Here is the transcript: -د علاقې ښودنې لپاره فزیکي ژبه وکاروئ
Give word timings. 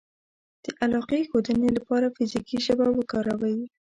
-د 0.33 0.65
علاقې 0.83 1.21
ښودنې 1.29 1.69
لپاره 1.77 2.13
فزیکي 2.15 2.57
ژبه 2.65 2.87
وکاروئ 2.91 3.59